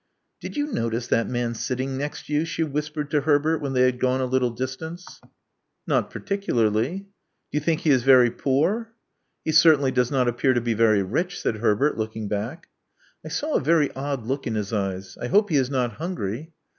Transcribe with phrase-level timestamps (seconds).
[0.39, 3.99] Did you notice that man sitting next you?" she whispered to Herbert, when they had
[3.99, 5.21] gone a little distance.
[5.21, 7.05] lo Love Among the Artists Not particularly." *^o
[7.51, 8.93] you think he is very poor?"
[9.45, 12.69] He certainly does not appear to be very rich," said Herbert, looking back.
[13.23, 15.19] I saw a very odd look in his eyes.
[15.21, 16.49] I hope he is not himgry."